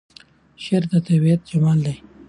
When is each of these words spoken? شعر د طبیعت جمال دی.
شعر 0.63 0.83
د 0.91 0.93
طبیعت 1.07 1.41
جمال 1.49 1.79
دی. 1.85 1.95